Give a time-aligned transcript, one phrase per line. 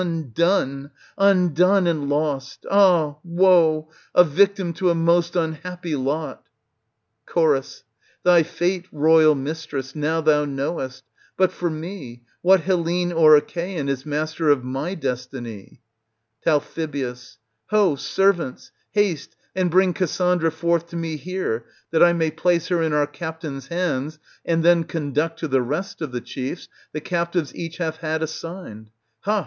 [0.01, 0.89] Undone!
[1.15, 2.65] undone and lost!
[2.71, 3.87] ah woe!
[4.15, 6.41] a victim to a most unhappy lot!
[7.31, 7.61] Cho.
[8.23, 11.03] Thy fate, royal mistress, now thou knowest;
[11.37, 15.81] but for me, what Hellene or Achaean is master of my destiny?
[16.43, 16.63] Tal.
[17.67, 18.71] Ho, servants!
[18.93, 23.05] haste and bring Cassandra forth to me here, that I may place her in our
[23.05, 27.97] captain's hands, and then conduct to the rest of the chiefs the captives each hath
[27.97, 28.89] had assigned.
[29.19, 29.39] Ha